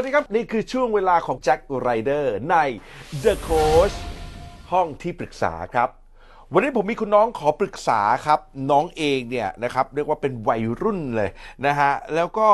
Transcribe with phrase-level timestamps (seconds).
[0.00, 2.56] สวัสดีครับ นี่คือช่วงเวลาของแจ็คไรเดอร์ใน
[3.24, 3.96] The Coach
[4.72, 5.88] ห้องที่ปรึกษาครับ
[6.52, 8.40] วันนี้ผมมีคุณน้องขอปรึกษาครับ
[8.70, 11.30] น้องเองเนี่ยนะครับเรียกว่าเป็นวัยรุ่นเลย
[11.66, 12.48] นะฮะ แล้วก็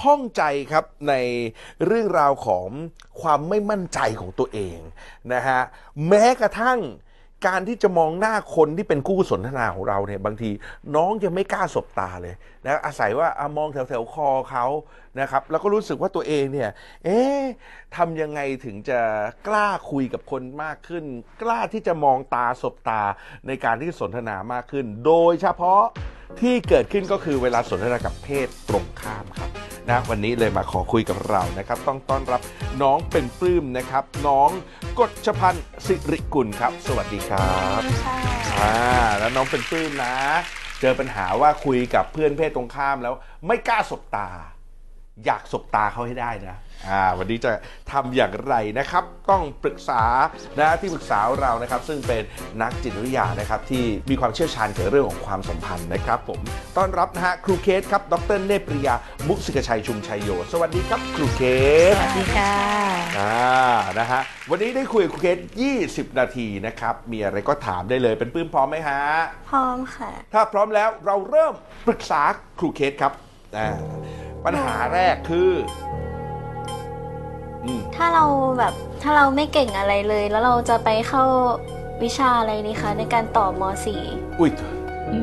[0.00, 1.14] ข้องใจครับใน
[1.86, 2.66] เรื่องราวของ
[3.20, 4.78] ความไม่มั่นใจของตัวเอง
[5.32, 5.60] นะฮะ
[6.08, 6.78] แม้กระทั่ง
[7.46, 10.50] การที่จะมองหน้าคนที่เป็นคู่สนทนาของเราเนี่ยบางที
[10.96, 14.66] น้องยังไม่กล้าสบตาเลยนะอาศัยว่าอมองแถวแถวๆคอเขา
[15.20, 16.70] นะครับแล้วก็รู้สึกว่าตัวเองเนี่ย
[17.04, 17.42] เอ๊ะ
[17.96, 19.00] ทำยังไงถึงจะ
[19.46, 21.04] กล้าคุยกับคนมากขึ้น
[21.42, 23.02] กล้าที่จะมองตาสบตา
[23.46, 25.82] ในการที่สนทนามากขึ้น โดยเฉพาะ
[26.40, 32.40] ที่เกิดขึ้นก็คือเวลาสนทนากับเพศตรงข้ามครับ นะวันนี้เลยมาขอคุยกับเรานะครับต้องต้อนรับ
[32.82, 34.50] น้องเป็นปลื้มนะครับ น้อง
[35.00, 37.82] กฎชพันธ์สิริกุลครับ สวัสดีครับ
[38.60, 38.74] อ่า
[39.18, 40.14] แล้วน้องเป็นปลื้มนะ
[40.80, 43.14] เจอปัญหาว่าคุยกับเพื่อนเพศตรงข้ามแล้ว
[43.46, 44.28] ไม่กล้าสบตา
[45.24, 46.56] อยากสบตาเขาให้ได้นะ
[46.88, 47.52] อ่าวันนี้จะ
[47.92, 50.02] ทำอย่างไรนะครับ ต้องปรึกษา
[50.58, 52.22] นะที่ปรึกษาเรานะครับ ซึ่งเป็น
[52.62, 56.40] นักจิตวิทยานะครับ ที่มีความเชี่ยวชาญเกี่ยวกับเรื่องของความสัมพันธ์นะครับ ผม
[56.76, 58.94] ต้อนรับนะฮะครูเคสครับ ดรเนปริยา
[59.28, 61.42] มุกสิกชัยชุมชัยโย สวัสดีครับครูเค
[61.92, 62.52] สสวัสดีค่ะ
[63.18, 63.36] อ่า
[63.98, 64.20] นะฮะ
[64.50, 65.38] วันนี้ได้คุยกับครูเคส
[65.78, 69.02] 20 นาทีนะครับ มีอะไรก็ถามได้เลยเป็นปื้มพร้อมไหมฮะ
[69.50, 71.52] พร้อมค่ะ ถ้าพร้อมแล้วเราเริ่ม
[71.86, 72.22] ปรึกษา
[72.58, 73.12] ครูเคสครับ
[73.56, 73.68] อ่า
[74.46, 75.50] ปัญหาแรกคือ
[77.64, 78.24] อืมถ้าเรา
[78.58, 81.24] แบบถ้าเราไม่เก่งอะไรเลย แล้วเราจะไปเข้า
[82.02, 83.62] วิชาอะไรดีคะในการต่อม
[84.40, 84.50] อุ้ย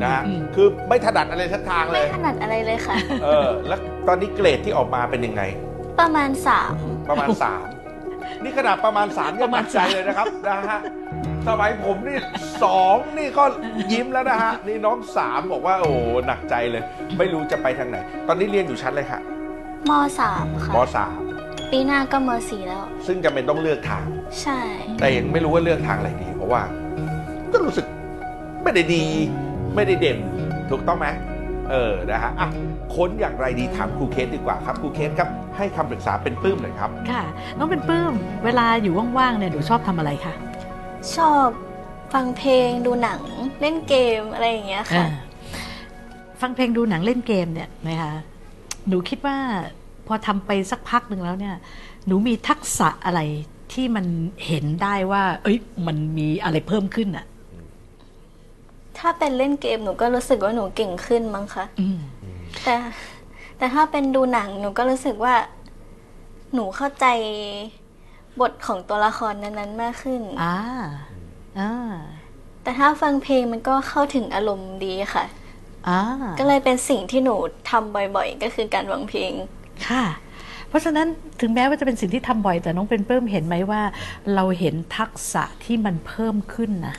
[0.02, 5.42] นะฮะอืมคือไม่ถนัดอะไรทักทาง .4 เลไม่ย ถนัดอะไรเลยค่ะ เออ แล้วตอนนี้เกรดที่ออกมาเป็นยังไง
[6.00, 6.30] ประมาณ
[7.08, 7.28] ประมาณ
[7.86, 10.78] 3นี่ขนาดประมาณ3ยังหนักใจเลยนะครับนะฮะ
[11.48, 12.18] สมัยผมนี่
[12.64, 13.44] สองนี่ก็
[13.92, 16.82] ยิ้มแล้วนะฮะ นี่น้องสามบอกว่า โอ้โหหนักใจเลย
[17.18, 17.96] ไม่รู้จะไปทางไหน
[18.28, 19.20] ตอนนี้เรียนอยู่ชั้นเลยค่ะ
[19.56, 20.20] 3ม .3
[20.64, 21.20] ค่ะมสาม
[21.72, 24.06] ปีหน้าก็ม .4 แล้ว ซึ่งจำเป็นต้องเลือกทาง
[24.42, 24.60] ใช่
[25.00, 26.62] แต่ยังไม่รู้ว่าเลือกทางอะไรดี เพราะว่า
[27.52, 27.86] ก็รู้สึก
[28.62, 29.04] ไม่ได้ดี
[29.74, 30.18] ไม่ได้เด่น
[30.70, 31.06] ถูกต้องไหม
[31.70, 32.48] เออ นะฮะอะ
[32.94, 37.22] ค้นอย่างไรดีถามครูเคสดีกว่าครับครูเคสครับ ให้คำปรึกษาเป็นปลื้มหน่อยครับ ค่ะ
[37.58, 38.12] น้องเป็นปลื้ม
[38.44, 40.34] เวลาอยู่ว่างๆเนี่ยหนูชอบทำอะไรคะ
[41.16, 41.48] ชอบ
[42.12, 43.20] ฟังเพลงดูหนัง
[43.60, 45.08] เล่นเกมอะไรอย่างเงี้ยค่ะอ่า
[46.40, 48.14] ฟังเพลงดูหนังเล่นเกมเนี่ยนะคะ
[48.88, 49.36] หนูคิดว่า
[50.06, 51.54] พอทำไปสักพักหนึ่งแล้วเนี่ย
[52.06, 53.20] หนูมีทักษะอะไร
[53.72, 54.06] ที่มัน
[54.46, 57.26] เห็นได้ว่า เอ้ย มันมีอะไรเพิ่มขึ้นอะ
[58.98, 61.98] ถ้าเป็นเล่นเกมหนูก็รู้สึกว่าหนูเก่งขึ้นมั้งคะอืม
[62.64, 62.74] แต่
[63.58, 65.34] แต่ถ้าเป็นดูหนังหนูก็รู้สึกว่า
[66.54, 67.06] หนูเข้าใจ
[68.40, 70.56] บทของตัวละครนั้นๆมากขึ้น อ่า
[71.58, 71.72] อ่า
[72.62, 75.24] แต่ถ้าฟังเพลงมันก็เข้าถึงอารมณ์ดีค่ะ
[75.88, 76.00] อ่า
[76.38, 77.36] ก็เลยเป็นสิ่งที่หนู
[77.70, 79.32] ทำบ่อยๆ ก็คือการฟังเพลง
[79.88, 80.04] ค่ะ
[80.68, 81.06] เพราะฉะนั้น
[81.40, 83.82] ถึงแม้ว่าจะเป็นสิ่งที่ทำบ่อย แต่น้องเป็นปลื้มเห็นไหมว่า
[84.34, 86.94] เราเห็นทักษะที่มันเพิ่มขึ้นนะ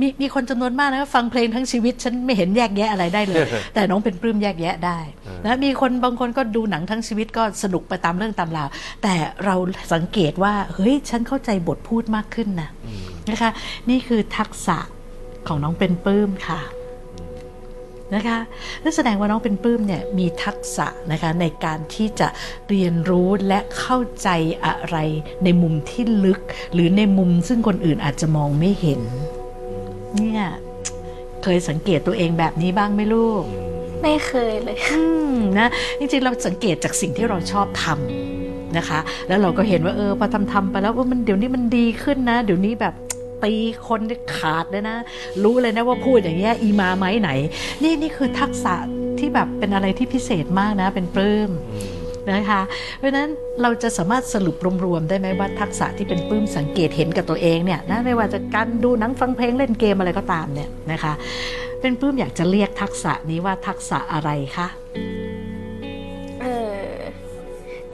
[0.00, 4.98] มีมีคนจำนวนมากนะฟังเพลงทั้งชีวิต ฉันไม่เห็นแยกแยะอะไรได้เลย แต่น้องเป็นปลื้มแยกแยะได้
[5.44, 8.68] นะมีคนบางคนก็ดูหนังทั้งชีวิตก็สนุกไปตามเรื่องตามราว
[9.02, 9.14] แต่
[9.44, 9.56] เรา
[9.92, 12.68] สังเกตว่าเฮ้ยฉันเข้าใจบทพูดมากขึ้นนะ
[13.30, 13.50] นะคะ
[13.90, 14.78] นี่คือทักษะ
[15.46, 16.60] ของน้องเป็นปลื้มค่ะ
[18.14, 18.38] นะคะ
[18.82, 22.28] นั่นแสดงว่าน้องเป็นปลื้มเนี่ยมีทักษะนะคะในการที่จะ
[22.68, 24.28] เรียนรู้และเข้าใจ
[24.66, 24.96] อะไร
[25.44, 26.40] ในมุมที่ลึก
[26.72, 29.00] หรือในมุมซึ่งคนอื่นอาจจะมองไม่เห็น
[30.14, 30.42] เนี่ย
[31.42, 33.42] เคยสังเกตตัวเองแบบนี้บ้างไหมลูก
[34.02, 35.02] ไม่เคยเลยอื
[35.32, 35.68] มนะ
[35.98, 42.94] จริงๆเราสังเกตจากสิ่งที่เราชอบทำนะคะ แล้วเราก็เห็นว่าเออพอทำทำไปแล้วว่ามันเดี๋ยวนี้มันดีขึ้นนะ เดี๋ยวนี้แบบ
[43.44, 43.54] ตี
[43.86, 44.96] คนได้ขาดเลยนะ
[45.42, 47.30] รู้เลยนะว่าพูดอย่างเงี้ยอีมาไหมไหน
[47.82, 48.74] นี่นี่คือทักษะ
[49.18, 51.50] ที่แบบเป็นอะไรที่พิเศษมากนะ เป็นปลื้ม
[52.32, 52.60] นะคะ
[52.98, 53.28] เพราะฉะนั้น
[53.62, 61.12] เราจะสามารถสรุปรวมๆได้ไหมว่าทักษะที่เป็นปลื้มสังเกตเห็นกับตัวเองเนี่ยนะไม่ว่าจะการดูหนังฟังเพลงเล่นเกมอะไรก็ตามเนี่ยนะคะ
[61.80, 64.66] เป็นปลื้มอยากจะเรียกทักษะนี้ว่าทักษะอะไรคะ
[66.40, 66.76] เออ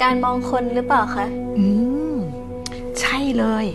[0.02, 1.26] การมองคนหรือเปล่าคะ
[1.58, 1.66] อื
[2.14, 2.16] ม
[3.00, 3.66] ใช่เลย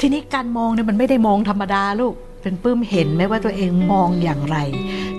[0.00, 4.56] ทีนี้การมองเนี่ยมันไม่ได้มองธรรมดาลูกเป็นปลื้มเห็นไหมว่าตัวเองมองอย่างไร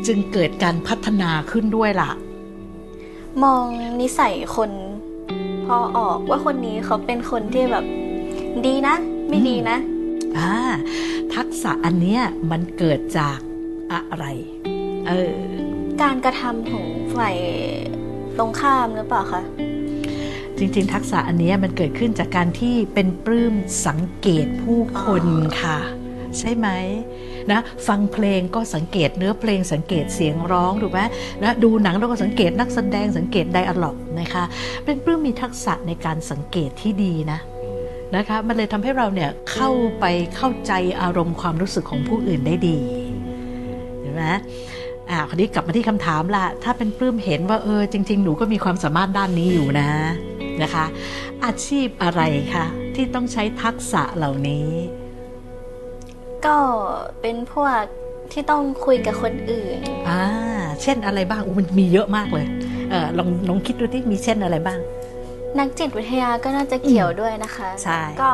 [0.07, 2.11] จึงเกิดการพัฒนาขึ้นด้วยล่ะ
[3.43, 3.65] มอง
[4.01, 4.71] นิสัยคน
[5.65, 7.85] พอออกว่าคนนี้เขาเป็นคนที่แบบ
[8.65, 8.95] ดีนะ
[9.29, 9.77] ไม่ดีนะ
[10.37, 10.53] อ่า
[11.35, 12.21] ทักษะอันเนี้ย
[12.51, 13.39] มันเกิดจาก
[13.91, 14.25] อะไร
[15.07, 15.35] เออ
[16.01, 17.37] การกระทำของฝ่าย
[18.37, 19.41] ตรงข้ามหรือเปล่าคะ
[20.57, 23.53] จริงๆ ทักษะอันเนี้ยมันเกิดขึ้นจากการที่เป็นปลื้ม
[23.87, 25.25] สังเกตผู้คน
[25.61, 25.77] ค่ะ
[26.39, 26.67] ใช่ไหม
[27.51, 30.99] นะฟังเพลงก็สังเกตเนื้อเพลงสังเกตเสียงร้องถูกไหม
[31.43, 34.43] นะดูหนังเราก็สังเกตนักแสดงสังเกตไดอะล็อกนะคะ
[34.85, 37.39] เป็นปลื้มมีทักษะในการสังเกตที่ดีนะ
[38.15, 40.05] นะคะมันเลยทำให้เราเนี่ยเข้าไป
[40.35, 42.77] เข้าใจอารมณ์ความรู้สึกของผู้อื่นได้ดี
[44.01, 44.25] เห็นไหม
[45.09, 49.89] อ่าคราวนี้กลับมาที่คำถามละถ้าเป็นปลื้มเห็นว่าเออจริง ๆ หนูก็มีความสามารถด้านนี้อยู่นะ
[50.61, 50.85] นะคะ
[51.45, 52.21] อาชีพอะไร
[52.53, 52.65] คะ
[52.95, 54.67] ที่ต้องใช้ทักษะเหล่านี้
[56.45, 56.57] ก็
[57.21, 57.81] เป็นพวก
[58.31, 59.77] ที่ต้องคุยกับคนอื่น
[60.09, 60.23] อ่า
[60.81, 62.45] เช่นอะไรบ้างอุ๊ยมันมีเยอะมากเลย
[62.91, 64.79] เออลองลองคิดดูที่มีเช่นอะไรบ้าง
[65.59, 68.31] นักจิตวิทยาก็น่าจะเกี่ยวด้วยนะคะ ใช่ ก็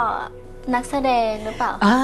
[0.73, 1.99] นักแสดงหรือเปล่าอ่า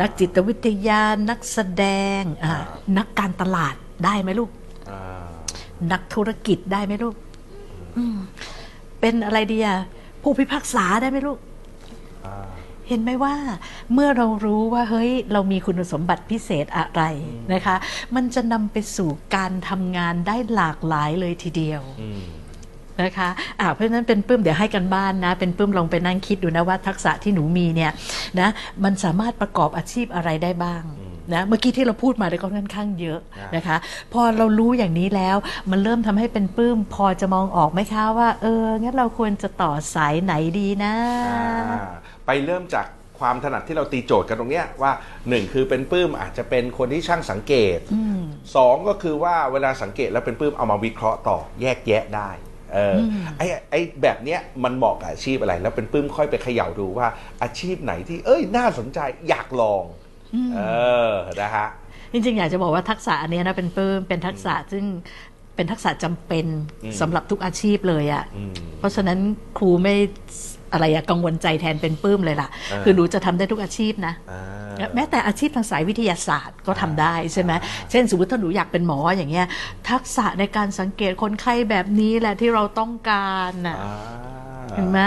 [0.00, 1.84] นักจิตวิทยา นักแสด
[2.20, 2.52] งอ่า
[2.98, 3.74] นักการตลาด
[4.04, 4.50] ได้ไหมลูก
[4.90, 5.00] อ่า
[5.92, 7.14] นักธุรกิจได้ไหมลูก
[7.96, 8.16] อืม
[9.00, 9.78] เป็นอะไรดีอะ
[10.22, 11.38] ผู้พิพากษาได้ไหมลูก
[12.26, 12.34] อ่า
[12.92, 13.34] เห็นไหมว่า
[13.92, 17.02] เมื่อเรารู้ว่าเฮ้ยเรามีคุณสมบัติพิเศษอะไร
[17.52, 17.76] นะคะ
[18.14, 22.22] มันจะนำไปสู่การทำงานได้หลากหลายเลยทีเดียวอืม
[23.02, 23.28] นะคะ
[23.60, 27.92] อ่าเพราะฉะนั้นเป็นปื้มเดี๋ยวให้กันบ้านนะ เป็นปื้มลองไปนั่งคิดดูนะว่าทักษะที่หนูมีเนี่ย
[28.40, 28.48] นะ
[28.84, 30.82] มันสามารถประกอบอาชีพอะไรได้บ้าง
[31.34, 33.76] นะเมื่อกี้ที่เราพูดมาเนี่ยก็ค่อนข้างเยอะอ่านนะคะ
[34.12, 35.36] พอเรารู้อย่างนี้แล้ว
[35.70, 40.94] มันเริ่มทำให้เป็นปื้ม พอจะมองออกไหมคะว่า เอองั้นเราควรจะต่อสายไหนดีนะ
[41.32, 42.86] อ่า ไปเริ่มจาก
[43.18, 44.92] ความถนัดที่เราตีโจทย์กันตรงเนี้ยว่า
[45.28, 47.78] หนึ่งคือเป็นปื้มอาจจะเป็นคนที่ช่างสังเกต
[48.56, 52.30] สองก็คือว่าเวลาสังเกตแล้วเป็นปื้มเอามาวิเคราะห์ต่อแยกแยะได้
[52.74, 57.06] เอออไอ้ไอ้แบบเนี้ยมันเหมาะกับอาชีพอะไร แล้วเป็นปื้มค่อยไปเขย่าดูว่า
[57.42, 58.98] อาชีพไหนที่เอ้ยน่าสนใจ
[59.28, 59.84] อยากลอง
[60.54, 60.60] เอ
[61.12, 61.68] อนะฮะ
[62.12, 64.84] จริงๆ อยากจะบอกว่าทักษะอันเนี้ยนะเป็นปื้มเป็นทักษะซึ่ง
[65.56, 66.46] เป็นทักษะจำเป็น
[66.84, 69.18] อืมสำหรับทุกอาชีพเลยอะ่ะอืมเพราะฉะนั้น
[69.58, 69.94] ครูไม่
[70.72, 77.52] อะไรอะกังวลใจแทนเป็นปื้มเลยล่ะอ่าคือหนูจะทำได้ทุกอาชีพนะอ่าแม้แต่อาชีพทางสายวิทยาศาสตร์ก็ทำได้ใช่ไหม
[77.90, 79.46] เช่นสมมติถ้าหนูอยากเป็นหมออย่างเงี้ย
[79.90, 83.94] ทักษะในการสังเกตคนไข้แบบนี้แหละที่เราต้องการน่ะอ่า
[84.74, 85.00] เห็นไหม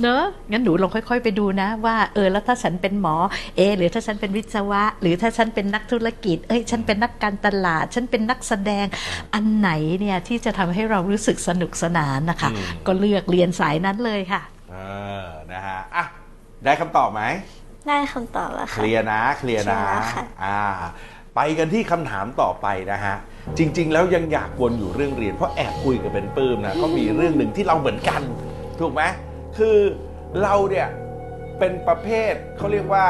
[0.00, 3.14] เนอะงั้นหนูลองค่อย ๆ ไปดูนะ ว่าเออแล้วถ้าฉันเป็นหมอ
[3.56, 8.86] เอะหรือถ้าฉันเป็นวิศวะ หรือถ้าฉันเป็นนักธุรกิจ เอ้ยฉันเป็นนักการตลาด ฉันเป็นนักแสดง
[9.34, 9.70] อันไหน
[10.00, 12.50] เนี่ยที่จะทำให้เรารู้สึกสนุกสนานนะคะ
[12.86, 14.42] ก็เลือกเรียนสายนั้นเลยค่ะ
[14.72, 14.78] เอ
[15.24, 16.04] อนะฮะอะ
[16.64, 17.22] ได้คำตอบไหม
[17.88, 20.60] ได้คำตอบแล้วเคค่ะ ลียร์นะเคลียร์นะ เคลียร์แล้วค่ะ อ่า
[21.36, 23.14] ไปกันที่คำถามต่อไปนะฮะ
[23.58, 28.22] จริง ๆ แล้วยังอยากวนอยู่เรื่องเรียน เพราะแอบคุยกับเป็นปื้มนะ ก็มีเรื่องหนึ่งที่เราเหมือนกัน
[28.80, 29.02] ถูกไหม
[29.58, 29.78] คือ
[30.42, 30.88] เราเนี่ย
[31.58, 33.06] เป็นประเภทเขาเรียกว่า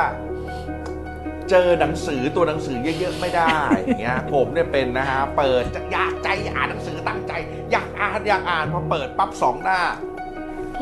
[1.50, 7.32] เจอหนังสือตัวหนังสือเยอะๆไม่ได้อย่างเงี้ย ผมเนี่ยเป็นนะฮะ เปิดจะอยากใจอ่านหนังสือตั้งใจ
[7.72, 9.80] อยากอ่านอยากอ่านพอเปิดปั๊บสองหน้า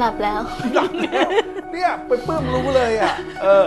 [0.00, 0.40] หลับแล้ว
[0.74, 1.28] หลับแล้ว
[1.72, 3.64] เนี่ยเป็นปื้มรู้เลยอะเออ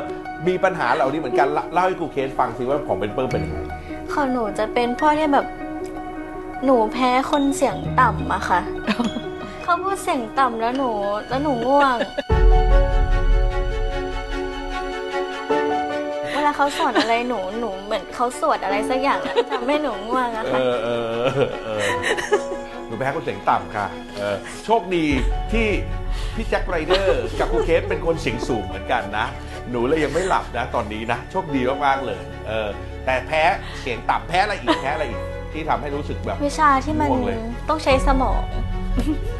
[0.47, 3.59] มีปัญหาเหล่านี้เหมือนกันเล่าเล่าให้กูเคสฟังสิว่าของเป็นปื้มเป็นยังไง
[4.13, 5.45] ของหนูจะเป็นพวกที่แบบ
[6.65, 8.61] หนูแพ้คนเสียงต่ำอะค่ะ
[9.63, 10.89] เขาพูดเสียงต่ำแล้วหนู
[11.29, 11.95] แล้วหนูง่วง
[16.33, 20.59] เวลาเขาสอนอะไรหนูหนูเหมือนเขาสวดอะไรสักอย่างอะทำให้หนูง่วงอะเอค่ะ
[22.93, 24.35] อเออเออเออหนูแพ้คนเสียงต่ำค่ะเออ
[24.65, 25.05] โชคดี
[25.53, 25.67] ที่
[26.35, 29.25] พี่แจ็คไรเดอร์กับครูเคสเป็นคนเสียงสูงเหมือนกันนะ
[29.71, 32.69] หนูเลยยังไม่หลับนะตอนนี้นะ โชคดีมากๆเลยเออ
[33.05, 33.43] แต่แพ้
[33.81, 35.21] เสียงต่ำแพ้อะไรอีกแพ้อะไรอีก
[35.53, 37.37] ที่ทำให้รู้สึกแบบ วิชาที่มันง่วงเลย
[37.69, 38.43] ต้องใช้สมอง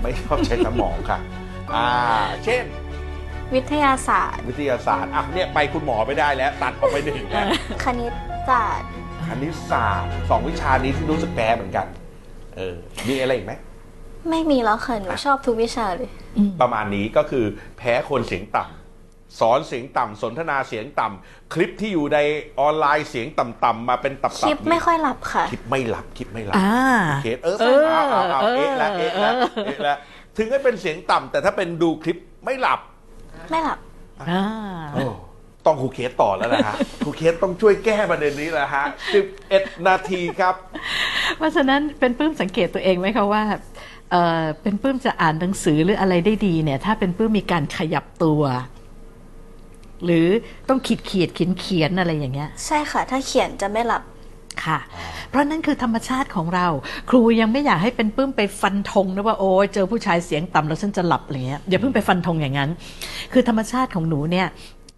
[0.01, 1.19] ไม่ชอบใช้สมองค่ะ
[1.75, 1.87] อ่า
[2.45, 2.63] เช่น
[3.53, 7.45] วิทยาศาสตร์ วิทยาศาสตร์อะเนี่ยไปคุณหมอไม่ได้แล้ว ตัดออกไปหนึ่งแล้ว
[7.83, 8.13] คณิต
[8.49, 8.89] ศาสตร์
[9.27, 11.87] คณิตศาสตร์สองวิชานี้ที่รู้สึกแพ้เหมือนกัน
[12.57, 12.75] เออ
[13.07, 13.53] มีอะไรอีกไหม
[14.29, 16.09] ไม่มีแล้วค่ะหนูชอบทุกวิชาเลย
[16.61, 17.45] ประมาณนี้ก็คือ
[17.77, 22.19] แพ้คนเสียงต่ำสอนเสียงต่ำสนทนาเสียงต่ำคลิปที่อยู่ใน
[22.59, 26.85] ออนไลน์เสียงต่ำๆมาเป็นตับๆคลิปไม่ค่อยหลับค่ะ คลิปไม่หลับคลิปไม่หลับอ่า
[27.23, 29.95] เคสเออเออเอาเอาเอาเออเอ๊ะละเอ๊ะละเออเอ๊ะละ
[30.37, 32.79] ถึงให้เป็นเสียงต่ำแต่ถ้าเป็นดูคลิปไม่หลับ
[33.51, 33.79] ไม่หลับ
[34.29, 34.43] อ่า
[34.93, 35.03] โอ้
[35.65, 38.85] ต้องครูเคสต่อแล้วนะฮะ ครูเคสต้องช่วยแก้ประเด็นนี้แล้วฮะ
[39.35, 40.55] 11 นาทีครับ
[41.37, 43.43] เพราะฉะนั้นเป็นปลื้มสังเกตตัวเองไหมคะว่า
[44.11, 48.41] เอ่อเป็นปลื้มจะอ่านหนังสือหรืออะไรได้ดีเนี่ย ถ้าเป็นปลื้มมีการขยับตัว
[50.05, 50.27] หรือ
[50.69, 54.03] ต้องขีดเขียดเขียนเขียนอะไรอย่างเงี้ย ใช่ค่ะ ถ้าเขียนจะไม่หลับ
[54.65, 54.79] ค่ะ
[55.29, 56.67] เพราะนั่นคือธรรมชาติของเรา
[57.09, 62.69] ครูยังไม่อยากให้เป็นปลื้มไปฟันธงนะว่าโอ้ยเจอผู้ชายเสียงต่ำแล้วฉันจะหลับอะไรเงี้ยอย่าเพิ่งไปฟันธงอย่างนั้น
[63.33, 64.47] คือธรรมชาติของหนูเนี่ย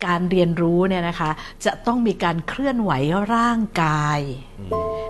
[0.06, 1.30] การเรียนรู้เนี่ยนะคะ
[1.66, 2.92] จะต้องมีการเคลื่อนไหว
[3.36, 4.20] ร่างกาย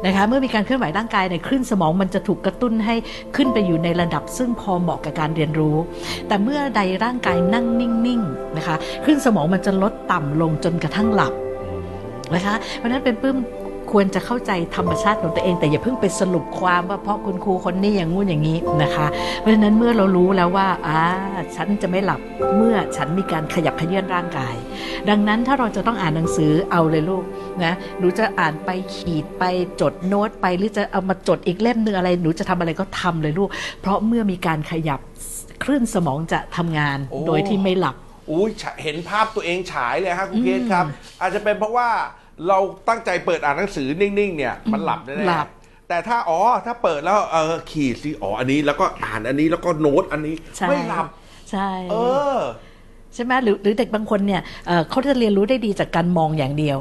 [0.06, 2.96] นะคะเมื่อมีการเคลื่อนไหวร่างกายในยคลื่นสมองมันจะถูกกระตุ้นให้
[3.36, 5.76] ขึ้นไปอยู่ในระดับ ซึ่งพอเหมาะกับการเรียนรู้
[6.28, 11.34] แต่เมื่อใดร่างกายนั่งนิ่งๆนะคะคลื่นสมองมันจะลดต่ำลงจนกระทั่งหลับ
[12.36, 13.38] นะคะเพราะฉะนั้นเป็นปลื้ม
[13.98, 19.08] ควรจะเข้าใจธรรมชาติของตัวเอง แต่อย่าเพิ่งไปสรุปความว่าเพราะคุณครูคนนี้อย่างงู้นอย่างนี้นะคะ
[19.40, 21.02] เพราะฉะนั้นเมื่อเรารู้แล้วว่าอ่า
[21.56, 22.20] ฉันจะไม่หลับ
[22.58, 24.56] เมื่อฉันมีการขยับเขยื่อนร่างกาย
[25.10, 27.24] ดังนั้นถ้าเราจะต้องอ่านหนังสือเอาเลยลูก
[27.64, 29.44] นะหนูจะอ่านไปขีดไป
[29.82, 33.50] จดโน้ตไปหรือจะเอามาจดอีกเล่มหนึงอะไรหนูจะทำอะไรก็ทำเลยลูก
[33.82, 35.00] เพราะเมื่อมีการขยับ
[35.64, 37.96] คลื่นสมองจะทำงานโอ้โดยที่ไม่หลับ
[38.32, 40.86] อุ้ยฉะเห็นภาพตัวเองฉายเลยฮะคุณเกศครับ
[41.22, 41.90] อาจจะเป็นเพราะว่า
[42.48, 45.48] เราตั้งใจเปิดอ่านหนังสือนิ่งๆ เนี่ย มันหลับแน่ๆหลับ
[45.90, 51.06] แต่ถ้าอ๋อถ้าเปิดแล้วเออขีดสิอ๋ออันนี้แล้วก็อ่านอันนี้แล้วก็โน้ตอันนี้ใช่ไม่หลับ
[51.52, 51.96] ใช่ เอ
[52.38, 52.40] อ
[53.14, 56.78] ใช่ไหมหรือหรือเด็กบางคนเนี่ยเอ่อเขาจะเรียนรู้ได้ดีจากการมองอย่างเดียว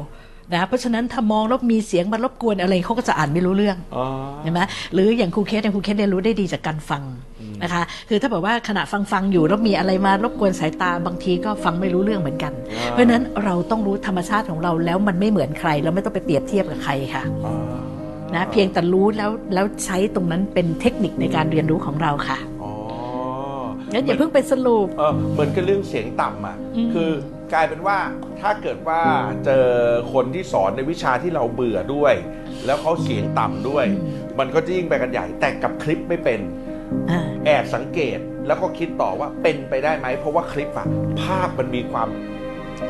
[0.53, 4.05] นะเพราะฉะนั้นถ้ามองแล้วมีเสียงมารบกวนอะไรเขาก็จะอ่านไม่รู้เรื่องอ๋อ
[4.43, 4.59] ใช่ไหม
[4.93, 7.03] หรืออย่างครูเคสเนี่ยครูเคสเรียนรู้ได้ดีจากการฟัง
[7.63, 17.53] นะคะ คือถ้าแบบว่าขณะฟังฟังๆอยู่แล้วมีอะไรมารบกวนสายตาบางทีก็ฟังไม่รู้เรื่องเหมือนกันอ่าเพราะฉะนั้นเราต้องรู้ธรรมชาติของเราแล้วมันไม่เหมือนใครเราไม่ต้องไปเปรียบเทียบกับใครค่ะอ๋อ
[18.33, 22.73] นะเพียงแต่รู้แล้วแล้วใช้ตรงนั้นเป็นเทคนิคในการเรียนรู้ของเราค่ะอ๋อ
[23.91, 27.11] งั้นอย่าเพิ่งไปสรุปเออเหมือนกับเรื่องเสียงต่ำอะอืมคือ
[27.53, 27.97] กลายเป็นว่า
[28.41, 29.01] ถ้าเกิดว่า
[29.45, 29.67] เจอ
[30.13, 32.13] คนที่สอนในวิชาที่เราเบื่อด้วย
[32.65, 33.85] แล้วเขาเสียงต่ำด้วย
[34.39, 36.64] มันก็จะยิ่งไปกันใหญ่แต่กับคลิปไม่เป็นอ่า
[37.45, 40.87] แอบสังเกตแล้วก็คิดต่อว่าเป็นไปได้ไหม เพราะว่าคลิปอะ
[41.21, 42.09] ภาพมันมีความ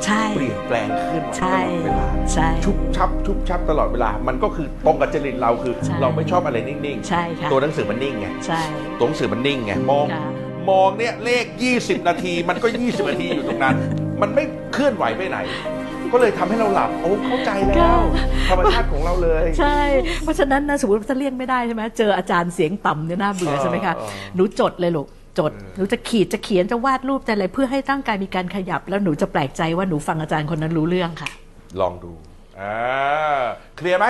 [0.06, 8.62] ใช่เปลี่ยนแปลงขึ้นตใช่ลอดเวลาใช่ชุบชับชุบชับตลอดเวลา มันก็คือตรงกับจริตเราคือใช่เราไม่ชอบอะไรนิ่งใช่ค่ะตัวหนังสือมันนิ่งไงใช่
[8.98, 10.28] ตัวหนังสือมันนิ่งไงมองค่ะ
[10.70, 11.46] มองเนี่ยเลข
[11.78, 13.76] 20 นาที มันก็ 20 นาทีอยู่ตรงนั้น
[14.22, 15.38] มันไม่เคลื่อนไหวไปไหน
[16.16, 18.02] ก็เลยทำให้เราหลับ โอ้เข้าใจแล้ว
[18.50, 19.80] ธรรมชาติของเราเลย ใช่
[20.24, 25.08] เพราะฉะนั้นนะสมมติว่าถ้าเลี่ยงไม่ได้ใช่ไหมเจออาจารย์เสียงต่ำเนี่ยน่าเบื่อเออใช่ไหมคะเออหนูจดเลยลูก
[25.40, 31.30] จดหนูจะขีดจะเขียนจะวาดรูปจะอะไรเพื่อให้ร่างกายมีการขยับ แล้วหนูจะแปลกใจว่าหนูฟังอาจารย์คนนั้นรู้เรื่องค่ะ
[31.80, 32.12] ลองดู
[32.60, 32.76] อ่า
[33.78, 34.06] เคลียร์ไหม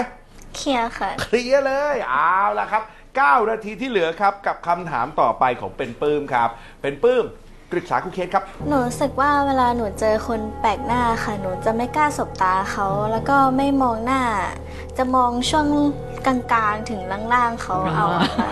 [0.56, 2.84] เคลียร์ค่ะเคลียร์เลยเอาละครับ
[3.16, 6.50] 9 นาทีที่เหลือครับ กับคำถามต่อไปของเป็นปื้มครับ
[6.82, 7.24] เป็นปื้ม
[7.76, 14.22] ปรึกษาครูเคสครับ หนูรู้สึกว่าเวลาหนูเจอคนแปลกหน้าค่ะ หนูจะไม่กล้าสบตาเขา แล้วก็ไม่มองหน้า
[14.98, 15.68] จะมองช่วง
[16.26, 17.02] กลางๆถึง
[17.34, 18.50] ล่างๆเขาเอาอะค่ะ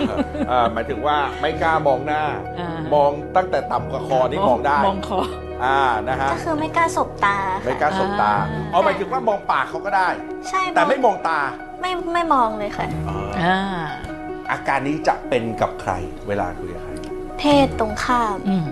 [0.51, 2.23] อ่าหมายถึงว่าไม่กล้ามองหน้า
[2.59, 5.19] อ่ามองตั้งแต่ต่ำกว่าคอนี่มองได้มองคอ
[5.63, 10.07] อ่านะฮะก็คือไม่กล้าสบตาไม่ค่ะกล้าสบตาอ่า เอาหมายถึงว่ามองปากเขาก็ได้
[10.49, 11.39] ใช่แต่ไม่มองตา
[11.81, 12.87] ไม่ไม่มองเลยค่ะ
[13.41, 13.57] อ่า
[14.51, 15.91] อาการนี้จะเป็นกับใคร
[16.27, 16.91] เวลาคุยกับใคร
[17.39, 18.65] เพศตรงข้าม อืม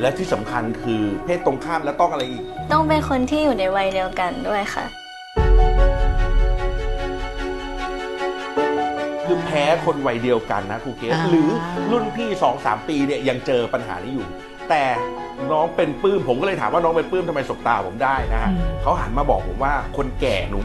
[0.00, 2.42] และที่สำคัญคือเพศตรงข้ามแล้วต้องอะไรอีก
[2.72, 4.84] ต้องเป็นคนที่อยู่ในวัยเดียวกันด้วยค่ะ
[9.26, 11.48] คือแพ้คนวัยเดียวกันนะครูเกสอ่า หรือ
[11.92, 14.26] รุ่นพี่สองสามปีเนี่ยยังเจอปัญหานี้อยู่
[14.70, 14.82] แต่
[15.52, 18.50] น้องเป็นปื้มผมก็เลยถามว่าน้องเป็นปื้มทำไมสบตาผมได้นะฮะ
[18.82, 20.58] เขาหันมาบอกผมว่าคนแก่หนู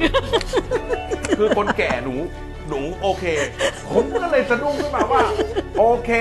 [1.37, 2.15] คือคนแก่หนู
[2.69, 3.25] หนูโอเค
[3.89, 5.21] ผมก็เลยสะดุ้งขึ้นมาว่า
[5.79, 6.11] โอเค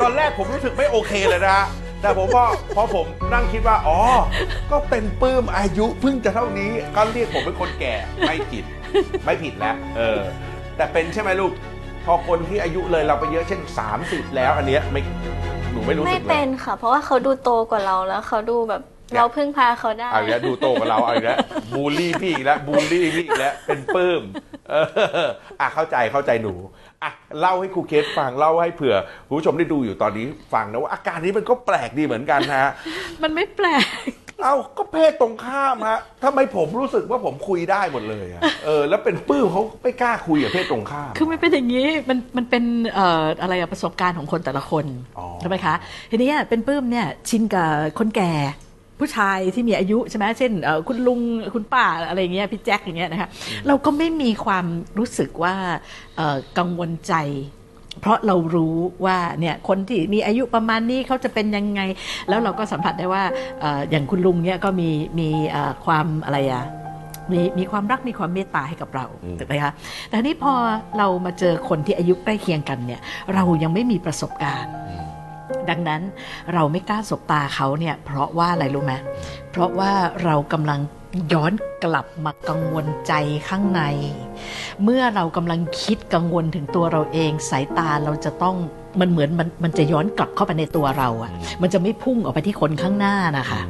[0.00, 1.58] ตอนแรกผมรู้สึกไม่โอเคเลยนะ
[2.04, 2.44] แต่ผมก็
[2.76, 4.00] พอผมนั่งคิดว่า อ๋อ
[4.70, 7.94] ก็เป็นปื้มอายุเพิ่งจะเท่านี้ ก็เรียกผมเป็นคนแก่
[8.26, 8.64] ไม่ผิด
[9.24, 10.18] ไม่ผิดแล้ว เออ
[10.76, 11.52] แต่เป็นใช่ไหมลูก
[12.06, 13.60] พอคนที่อายุเลยเราไปเยอะเช่น
[13.98, 15.00] 30 แล้ว อันเนี้ยไม่
[15.72, 21.38] หนูไม่รู้ไม่สึกเลเป็ยนค่ะ เพราะว่าเขาดูโตกว่าเราแล้วเขาดูแบบเนี่ยเราพึ่งพาเขาได้ เอาอีกแล้วดูโตกว่าเราเอาอีกแล้ว
[21.74, 24.22] บูลลี่พี่อีกแล้วบูลลี่พี่อีกแล้วเป็นปื้ม
[24.70, 24.74] เอ
[25.26, 25.28] อ
[25.60, 26.54] อะเข้าใจเข้าใจหนู
[27.02, 28.94] อะเล่าให้ครูเคสฟังเล่าให้เผื่อ
[29.26, 32.72] คุณผู้ชมได้ดูอยู่ตอนนี้ฟังนะว่าอาการนี้มันก็แปลกดีเหมือนกันนะฮะ
[33.22, 33.86] มันไม่แปลก
[34.42, 44.84] เอ้าก็เพศตรงข้ามฮะทำไมผมรู้สึกว่าผมคุยได้หมดเลยอะเออ แล้วเป็นปื้มเขาไม่กล้าคุยกับเพศตรงข้าม คือมันเป็นอย่างนี้มันมันเป็นเอ่ออะไรอะประสบการณ์ของคนแต่ละคน
[45.18, 45.74] อ๋อ ใช่ไหมคะ
[46.10, 47.68] ทีนี้เป็นปื้มเนี่ยชินกับ
[47.98, 48.32] คนแก่
[48.98, 51.20] ผู้ชายที่มีอายุใช่ไหมเช่นเอ่อคุณลุง
[51.54, 53.28] คุณป้าอะไรเงี้ยพี่แจ็คอย่างเงี้ยนะคะ
[53.66, 54.66] เราก็ไม่มีความ
[54.98, 55.54] รู้สึกว่า
[56.16, 57.14] เอ่อกังวลใจ
[58.00, 61.80] เพราะเรารู้ว่าเนี่ยคนที่มีอายุประมาณนี้เขาจะเป็นยังไง
[62.28, 63.24] แล้วเราก็สัมผัสได้ว่า
[63.60, 66.64] เอ่ออย่างคุณลุงเนี่ยก็มีมีเอ่อความอะไรอะ
[67.32, 69.72] มีมีความรักมีความเมตตาให้กับเราอืมถูกไหมคะ
[70.08, 70.52] แต่ทีนี้พอ
[70.98, 73.00] เรามาเจอคนที่อายุใกล้เคียงกันเนี่ย
[73.34, 74.72] เรายังไม่มีประสบการณ์
[75.70, 76.02] ดังนั้น
[76.54, 78.94] เราไม่กล้าสบตาเขาเนี่ยเพราะว่าอะไรรู้ไหม
[79.50, 79.92] เพราะว่า
[80.24, 80.80] เรากำลัง
[81.32, 81.52] ย้อน
[81.84, 83.12] กลับมากังวลใจ
[83.48, 83.82] ข้างใน
[84.84, 88.56] เมื่อเรากำลังคิดกังวลถึงตัวเราเองสายตาเราจะต้อง
[89.00, 91.32] มันเหมือนมันมันจะย้อนกลับเข้าไปในตัวเราอะ่ะ
[91.62, 93.60] มันจะไม่พุ่งออกไปที่คนข้างหน้านะคะ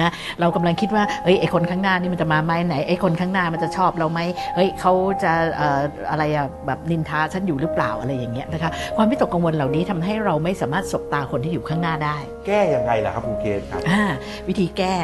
[0.00, 0.10] นะ
[0.40, 4.20] เรากำลังคิดว่าเอ้ยไอคนข้างหน้านี่มันจะมาไหมไหนไอคนข้างหน้ามันจะชอบเราไหม
[4.54, 14.02] เฮ้ยเขาจะเอ่ออะไรอะแบบนินทาฉันอยู่หรือเปล่าอะไรอย่างเงี้ยนะคะความวิตกกังวลเหล่านี้ทำให้เราไม่สามารถสบตาคนที่อยู่ข้างหน้าได้ แก้ยังไงล่ะครับครูเคสครับอ่า
[14.48, 14.94] วิธีแก้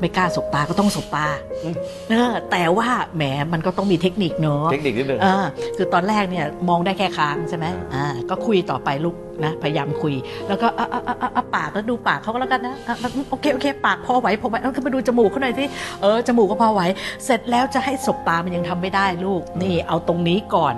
[0.00, 1.26] ไม่กล้าสบตาก็ต้องสบตา
[1.64, 1.74] อืม
[2.10, 5.36] เออแต่ว่าแหมมันก็ต้องมีเทคนิคเนอะเทคนิคนิดนึงอ่า
[5.76, 10.14] คือตอนแรกเนี่ยมองได้แค่ค้างใช่ไหมอ่าก็คุยต่อไปลูกนะพยายามคุย
[10.48, 15.64] แล้วก็อะอะอะอะอะปากแล้วดูปากเขาก็แล้วกันนะอะอะโอเคโอเค ปากพอไหวพอไหวเอาขึ้นมาดูจมูกเขาหน่อยสิ
[16.02, 16.80] เออจมูกก็พอไหว
[17.24, 20.74] เสร็จแล้วจะให้สบตามันยังทำไม่ได้ลูก นี่เอาตรงนี้ก่อน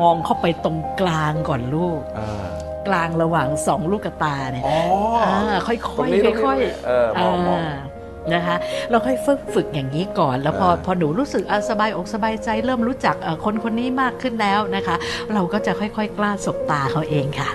[0.00, 2.48] มองเข้าไปตรงกลางก่อนลูกอ่า
[2.88, 4.78] กลางระหว่างสองลูกตาเนี่ยอ๋อ
[5.22, 7.93] ออ่าค่อยตรงนี้ๆค่อยเออมองมองา
[8.34, 8.56] นะคะ
[8.90, 14.96] เราค่อยฝึกฝึกอย่างนี้ก่อน แล้วพออ่าพอหนูรู้สึกอะสบายอกสบายใจ เริ่มรู้จักเอ่อคนคนนี้มากขึ้นแล้วนะคะ
[15.34, 17.50] เราก็จะค่อยๆ กล้าสบตาเขาเองค่ะ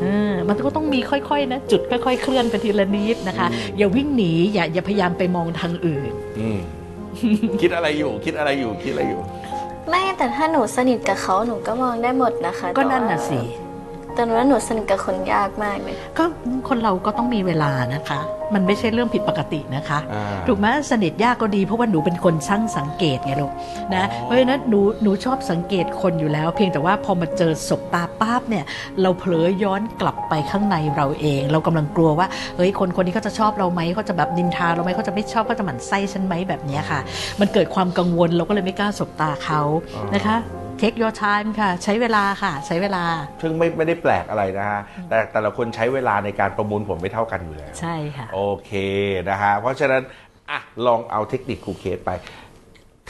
[0.00, 3.46] เออมันก็ต้องมีค่อยๆนะจุดค่อยๆ เคลื่อนไปทีละนิดนะคะ
[3.78, 6.58] อย่าวิ่งหนีอย่าอย่าพยายามไปมองทางอื่นอืม
[7.60, 9.20] คิดอะไรอยู่คิดอะไรอยู่คิดอะไรอยู่
[9.88, 13.38] ไม่แต่ถ้าหนูสนิทกับเขาหนูก็มองได้หมดนะคะ ก็แต่ว่านั่นน่ะสิ
[14.16, 16.24] แต่หนูว่าหนูสนิทกับคนยากมากเลย ก็
[16.68, 18.20] คนเราก็ต้องมีเวลานะคะ
[18.54, 23.52] มันไม่ใช่เรื่องผิดปกตินะคะ อ่า ถูกไหมสนิทยากก็ดีเพราะว่าหนูเป็นคนช่างสังเกตไงลูก
[23.94, 28.64] นะ อ๋อ เพราะฉะนั้นหนูหนูชอบสังเกตคนอยู่แล้ว เพียงแต่ว่าพอมาเจอศบตาปั๊บเนี่ย
[29.02, 37.00] เราเผลอย้อนกลับไปข้างในเราเอง เรากำลังกลัวว่าเฮ้ยคนคนนี้เขาจะชอบเราไหมเขาจะแบบนินทาเราไหมเขาจะไม่ชอบเขาจะหมั่นไส้ฉันไหมแบบเนี้ยค่ะ
[37.40, 39.60] มันเกิดความกังวลเราก็เลยไม่กล้าสบตาเขา
[40.14, 40.36] นะคะ
[40.80, 43.04] take your time ค่ะ ใช้เวลาค่ะ ใช้เวลา
[43.42, 48.72] ซึ่งไม่ไม่ได้แปลกอะไรนะฮะแต่แต่ละคนใช้เวลาในการประมวลผลไม่เท่ากันอยู่แล้ว ใช่ค่ะ โอเค
[49.30, 50.02] นะฮะเพราะฉะนั้น
[50.50, 52.10] อะลองเอาเทคนิคครูเคสไป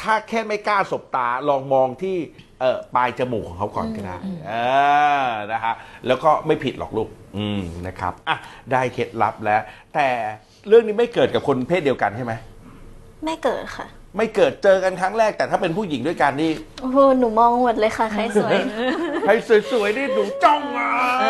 [0.00, 2.16] ถ้าแค่ไม่กล้าสบตาลองมองที่
[2.61, 4.52] เออปลายจมูกของเขาก่อนก็ได้เอ
[5.25, 5.75] อนะฮะ
[6.06, 8.37] แล้วก็ไม่ผิดหรอกลูกอืมนะครับอะ
[8.73, 9.62] ได้เคล็ดลับแล้ว
[9.94, 10.08] แต่
[10.68, 12.32] เรื่องนี้ไม่เกิดกับคนเพศเดียวกันใช่ไหม
[13.25, 18.56] ไม่เกิดค่ะ ไม่เกิดเจอกันครั้งแรกแต่ถ้าเป็นผู้หญิงด้วยกันนี่โอ้โหหนูมองหมดเลยค่ะ ใครสวย
[19.22, 19.33] ใคร
[19.72, 21.26] สวยๆนี่หนูจ้องอะเอ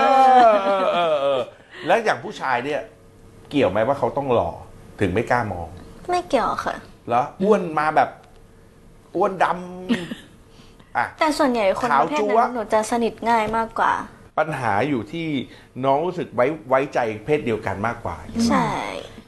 [0.52, 1.40] อเออเออเออ
[1.86, 2.80] แล้วอย่างผู้ชายเนี่ย
[3.50, 4.50] เกี่ยวไหมว่าเขาต้องหล่อ
[5.00, 5.68] ถึงไม่กล้ามอง
[6.10, 6.74] ไม่เกี่ยวค่ะ
[7.08, 8.10] แล้วอ้วนมาแบบ
[9.16, 13.92] อ้วนดำอะ แต่ส่วนใหญ่คนขาวประเภทจั๊ว นั้นหนูจะสนิทง่ายมากกว่า
[14.38, 15.26] ปัญหาอยู่ที่
[15.84, 18.16] น้องรู้สึกไว้ไว้ใจเพศเดียวกันมากกว่า
[18.50, 18.68] ใช่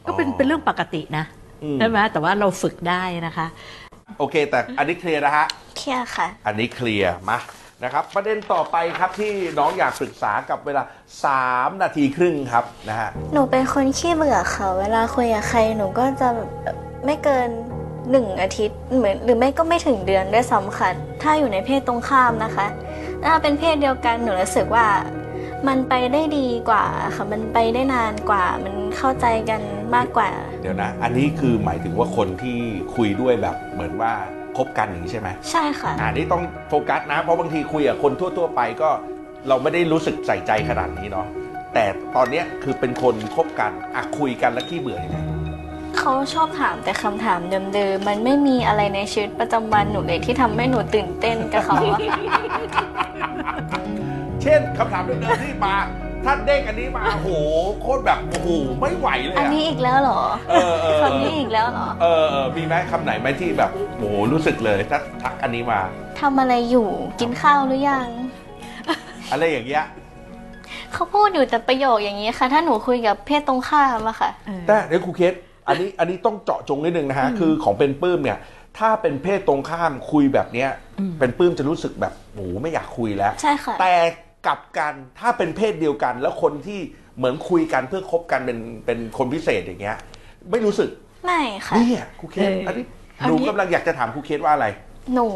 [0.06, 1.37] ก็เป็นอ๋อเป็นเรื่องปกตินะอืม
[1.78, 3.46] ใช่ไหมแต่ว่าเราฝึกได้นะคะ
[4.18, 5.46] โอเค แต่อันนี้เคลียร์นะฮะ
[5.78, 7.38] เครียดค่ะ อันนี้เคลียร์มา
[7.84, 10.82] นะครับ ประเด็นต่อไปครับที่น้องอยากปรึกษากับเวลา
[11.32, 16.28] 3 นาทีครึ่งครับนะฮะหนูเป็นคนขี้เบื่อค่ะ เวลาคุยกับใครหนูก็จะ
[16.62, 17.48] แบบไม่เกิน
[18.10, 20.90] หนึ่งอาทิตย์เหมือนหรือไม่ก็ไม่ถึงเดือนด้วยซ้ำค่ะ
[21.22, 22.66] ถ้าอยู่ในเพศตรงข้ามนะคะ
[23.24, 24.86] ถ้าเป็นเพศเดียวกันหนูรู้สึกว่า
[25.66, 26.84] มันไปได้ดีกว่า
[27.16, 29.60] ค่ะมันไปได้นานกว่า มันเข้าใจกัน
[29.96, 30.30] มากกว่า
[30.62, 32.58] เดี๋ยวนะ อันนี้คือหมายถึงว่าคนที่
[32.96, 34.12] คุยด้วยแบบเหมือนว่า
[34.56, 38.90] คบกันอย่างนี้ใช่ไหมใช่ค่ะอ่านี่ต้องโฟกัสนะ เพราะบางทีคุยกับคนทั่ว ๆ ไปก็
[39.48, 41.26] เราไม่ได้รู้สึกใส่ใจขนาดนี้เนาะ
[41.74, 41.84] แต่
[42.16, 45.18] ตอนเนี้ยคือเป็นคนคบกันอะคุยกันแล้วขี้เบื่อยังไง
[45.98, 47.40] เขาชอบถามแต่คำถาม
[47.74, 52.18] เดิมๆมันไม่มีอะไรในชีวิตประจำวันหนูเลยที่ทำให้หนูตื่นเต้นกับเขาอะค่ะ
[52.87, 55.74] เช่นคำถามเดิมๆที่มา
[56.24, 57.30] ท่านเด้งอันนี้มาโอ้โห
[57.80, 58.48] โคตรแบบโอ้โห
[58.80, 65.80] ไม่ไหวเลยอันอะ นี้อีกแล้วเหรอเออเออคำนี้อีกแล้วเหรอเออเออมีไหมคำไหนไหมที่แบบโอ้โหรู้สึกเลยถ้าทักอันนี้มา
[66.20, 66.88] ทำอะไรอยู่
[67.20, 68.08] กินข้าวหรือยัง
[69.32, 69.84] อะไรอย่างเงี้ย
[70.92, 74.30] เขาพูดอยู่แต่ประโยคอย่างนี้ค่ะ ถ้าหนูคุยกับเพศตรงข้ามอะค่ะ
[74.66, 75.34] แต่เดี๋ยวครูเคส
[75.68, 78.38] อันนี้อันนี้ต้องเจาะจงนิดนึงนะฮะ คือของเป็นปื้มเนี่ย
[78.78, 80.70] ถ้าเป็นเพศตรงข้ามคุยแบบเนี้ย
[81.18, 83.92] เป็นปื้มจะรู้สึกแบบโอ้โหไม่อยากคุยแล้ว ใช่ค่ะ แต่
[84.46, 86.80] กลับกันถ้าเป็นเพศเดียวกัน แล้วคนที่
[87.16, 89.96] เหมือนคุยกันเพื่อคบกันเป็นเป็นคนพิเศษอย่างเงี้ย
[90.50, 90.90] ไม่รู้สึก
[91.24, 92.84] ไม่ค่ะ เนี่ยครูเคสเอออัอันนี้
[93.20, 94.66] อันหนูนี้กำลังอยากจะถามครูเคสว่าอะไร
[95.14, 95.28] หนู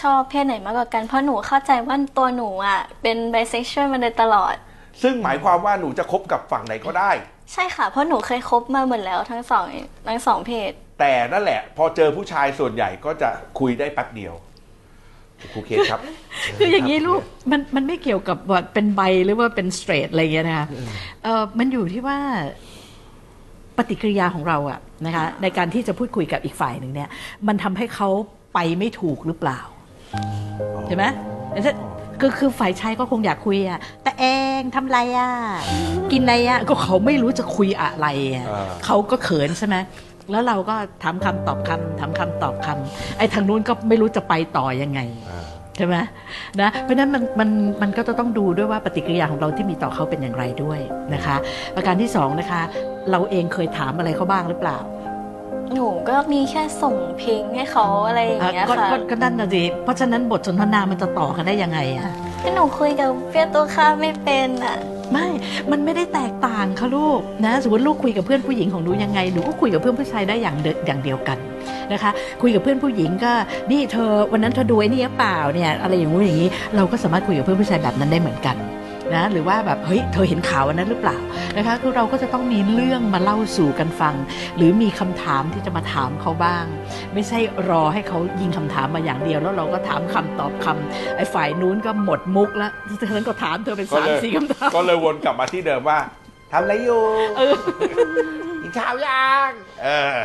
[0.00, 4.54] ชอบเพศไหนมากกว่ากัน เพราะหนูเข้าใจว่าตัวหนูอะเป็นไบเซ็กชวลมาโดยตลอด
[5.02, 7.10] ซึ่งหมายความว่าหนูจะคบกับฝั่งไหนก็ได้
[7.52, 9.64] ใช่ค่ะ เพราะหนูเคยคบมาหมดแล้วทั้งสอง
[10.08, 14.34] ทั้งสองเพศ แต่นั่นแหละ พอเจอผู้ชายส่วนใหญ่ก็จะคุยได้แป๊บเดียว
[15.52, 16.00] ครูเคสครับ
[16.58, 20.66] คืออย่างนี้ลูกมันมันไม่เกี่ยวกับว่าเป็นใบหรือว่าเป็นสเตรทอะไรเงี้ยนะคะ
[21.22, 22.18] เออมันอยู่ที่ว่า
[23.76, 27.08] ปฏิกิริยาของเราอะนะคะในการที่จะพูดคุยกับอีกฝ่ายหนึ่งเนี่ย
[27.48, 28.08] มันทำให้เขา
[28.54, 29.60] ไปไม่ถูกหรือเปล่า
[30.86, 31.04] ใช่ไหม
[31.52, 31.76] อย่างเช่น
[32.20, 34.24] คือคือฝ่ายชายก็คงอยากคุยอะแต่เอ
[34.58, 35.30] งทำไรอะ
[36.12, 39.76] กินอะไรอะก็เขาไม่รู้จะคุยอะไรอะอ่าเขาก็เขินใช่ไหม
[40.30, 45.44] แล้วเราก็ถามคำตอบคำถามคำตอบคำไอ้ทางนู้นก็ไม่รู้จะไปต่อยังไงอ่า
[45.76, 45.96] ใช่ไหม
[46.60, 47.48] นะเพราะฉะนั้นมันมัน
[47.82, 50.80] มันก็จะต้องดูด้วยว่าปฏิกิริยาของเราที่มีต่อเขาเป็นอย่างไรด้วย
[51.14, 51.36] นะคะ
[51.74, 52.60] ประการที่สองนะคะ
[53.10, 54.78] เราเองเคยถามอะไรเขาบ้างหรือเปล่า
[55.74, 62.04] หนูก็มีแค่ส่งเพลงให้เขาอะไรอย่างอะเงี้ยก็ค่ะก็ก็นั่นนะสิเพราะฉะนั้นบทสนทนามันจะต่อกันได้ยังไงอะ
[62.44, 64.76] ก็หนูคุยกับเพื่อนตัวข้ามไม่เป็นอะ
[65.12, 65.26] ไม่
[65.70, 71.38] มันไม่ได้แตกต่างค่ะลูกนะสมมติลูกคุยกับเพื่อนผู้หญิงของหนูยังไงหนูก็คุยกับเพื่อนผู้ชายได้อย่างเดอย่างเดียวกัน
[71.92, 72.10] นะคะ
[72.42, 73.32] คุยกับเพื่อนผู้หญิงก็
[73.70, 78.56] นี่เธอวันนั้นเธอดูไอ้นี่หรือเปล่าเนี่ยอะไรอย่างงู้นอย่างนี้เราก็สามารถคุยกับเพื่อนผู้ชายแบบนั้นได้เหมือนกัน
[79.12, 81.18] นะหรือว่าแบบเฮ้ยเธอเห็นข่าวอันนั้นหรือเปล่า
[81.56, 84.14] นะคะคือเราก็จะต้องมีเรื่องมาเล่าสู่กันฟัง
[84.56, 86.64] หรือมีคำถามที่จะมาถามเขาบ้าง
[87.14, 87.38] ไม่ใช่
[87.70, 95.98] รอให้เขายิงคำถามมาอย่างเดียว แล้วเราก็ถามคำตอบคำไอ้ฝ่ายนู้นก็หมดมุกแล้วฉะนั้นก็ถามเธอเป็นก็สามเลยสี่คำถามก็เลยวนกลับมาที่เดิมว่า
[96.52, 97.02] ทำอะไรอยู่
[97.36, 97.54] เออ
[98.62, 99.50] กินข้าวยัง
[99.84, 100.18] เออ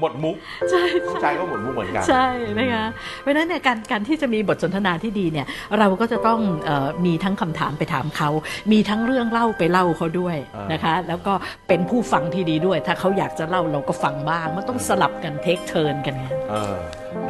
[0.00, 0.36] หมดมุก
[0.70, 2.26] ใช่ผู้ใช่ชายก็หมดมุกเหมือนกันใช่
[2.58, 2.86] นะคะ
[3.20, 5.46] เพราะฉะนั้นเนี่ยการการที่จะมีบทสนทนาที่ดีเนี่ย
[5.78, 8.30] เราก็จะต้องเออมีทั้งคำถามไปถามเขา
[8.72, 11.32] มีทั้งเรื่องเล่าไปเล่าเขาด้วยอ่านนะคะ แล้วก็
[11.68, 16.74] เป็นผู้ฟังที่ดีด้วย ถ้าเขาอยากจะเล่าเราก็ฟังบ้างมันต้องสลับกันเทคเทิร์นกันไงเออ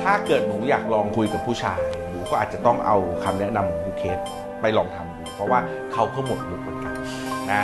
[0.03, 4.19] ถ้าเกิดหนูอยากลองคุยกับผู้ชายหนูก็อาจจะต้องเอาคำแนะนำของครูเคส
[4.61, 5.61] ไปลองทำดูเพราะว่า
[5.93, 6.95] เขาก็หมดมุกเหมือนกัน
[7.53, 7.63] นะ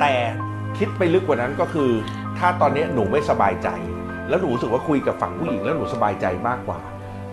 [0.00, 0.12] แต่
[0.78, 1.90] คิดไปลึกกว่านั้นก็คือ
[2.38, 3.68] ถ้าตอนนี้หนูไม่สบายใจ
[4.28, 6.78] แล้วหนูรู้สึกว่าคุยกับฝั่งผู้หญิงแล้วหนูสบายใจมากกว่า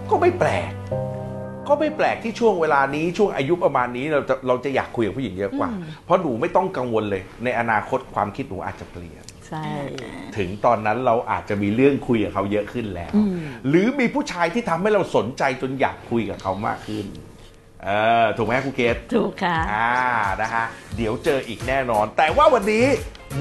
[0.10, 0.72] ก็ไม่แปลก
[1.68, 9.64] ก็ไม่แปลกที่ช่วงเวลานี้ช่วงอายุประมาณนี้เราจะเราจะอยากคุยกับผู้หญิงเยอะกว่าอืมเพราะหนูไม่ต้องกังวลเลย ในอนาคตความคิดหนูอาจจะเปลี่ยนใช่
[10.38, 13.36] ถึงตอนนั้นเราอาจจะมีเรื่องคุยกับเขาเยอะขึ้นแล้วอืม
[13.68, 17.06] หรือมีผู้ชายที่ทำให้เราสนใจจนอยากคุยกับเขามากขึ้น
[17.84, 17.90] เอ
[18.24, 19.94] อถูกไหมครูเกตถูกค่ะอ่า
[20.42, 20.66] นะฮะ
[20.98, 22.86] เดี๋ยวเจออีกแน่นอน แต่ว่าวันนี้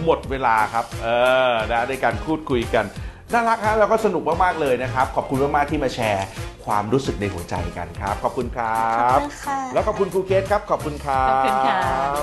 [0.04, 1.08] หมดเวลาครับ เอ
[1.50, 2.84] อนะในการพูดคุยกัน
[3.32, 6.26] น่ารักฮะแล้วก็สนุกมากๆเลยนะครับ ขอบคุณมากๆที่มาแชร์
[6.64, 12.22] ความรู้สึกในหัวใจกันครับ ขอบคุณครัขอบบคุณค่ะ แล้วขอบคุณครูเกตครับ ขอบคุณครับขอบคุณครับ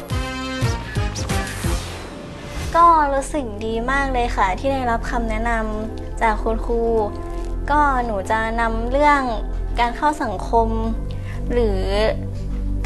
[2.76, 6.82] ก็รู้สึกดีมากเลยค่ะ ที่ได้รับคำแนะนำจากคุณครู
[7.72, 9.22] ก็หนูจะนำเรื่อง
[9.80, 10.70] การเข้าสังคม
[11.52, 11.82] หรือ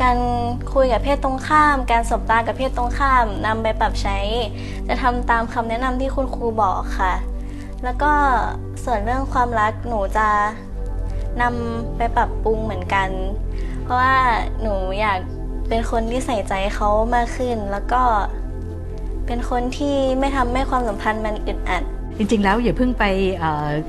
[0.01, 0.17] การ
[0.73, 4.17] คุยกับเพศตรงข้าม การสบตากับเพศตรงข้ามนำไปปรับใช้
[4.88, 7.13] จะทำตามคำแนะนำที่คุณครูบอกค่ะ
[7.84, 8.12] แล้วก็
[8.84, 10.28] ส่วนเรื่องความรักหนูจะ
[11.42, 13.10] นำไปปรับปรุงเหมือนกัน
[13.84, 14.15] เพราะว่า
[14.62, 15.20] หนูอยาก
[15.70, 18.02] เป็นคนที่ใส่ใจเขามากขึ้น แล้วก็
[19.28, 21.84] เป็นคนที่ไม่ทำให้ความสัมพันธ์มันอึดอัด
[22.18, 23.06] จริงๆ แล้วอย่าเพิ่งไป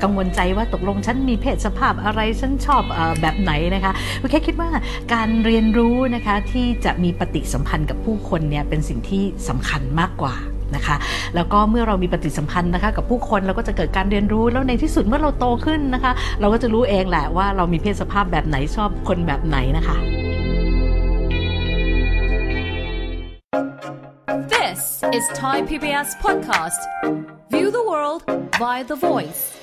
[0.02, 3.92] กังวลใจว่าตกลงฉันมีเพศสภาพอะไรฉันชอบอแบบไหนนะคะ
[4.30, 4.70] แค่คิดว่า
[5.14, 10.34] การเรียนรู้นะคะที่จะมีปฏิสัมพันธ์กับผู้คนเนี่ยเป็นสิ่งที่สำคัญมากกว่า
[10.76, 10.96] นะคะ
[11.34, 19.96] แล้วก็เมื่อเรามีปฏิสัมพันธ์นะคะกับผู้คนเราก็จะเกิดการเรียนรู้แล้วในที่สุดเมื่อเราโตขึ้นนะคะ เราก็จะรู้เองแหละว่าเรามีเพศสภาพแบบไหนชอบคนแบบไหนนะคะ
[24.54, 26.80] This is Thai PBS podcast.
[27.50, 28.22] View the world
[28.58, 29.59] via the voice.